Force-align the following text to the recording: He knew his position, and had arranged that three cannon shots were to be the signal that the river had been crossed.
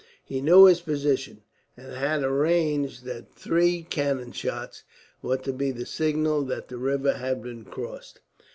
He 0.25 0.41
knew 0.41 0.65
his 0.65 0.81
position, 0.81 1.43
and 1.77 1.91
had 1.93 2.23
arranged 2.23 3.03
that 3.03 3.35
three 3.35 3.83
cannon 3.83 4.31
shots 4.31 4.81
were 5.21 5.37
to 5.37 5.53
be 5.53 5.69
the 5.69 5.85
signal 5.85 6.41
that 6.45 6.69
the 6.69 6.77
river 6.77 7.13
had 7.13 7.43
been 7.43 7.65
crossed. 7.65 8.19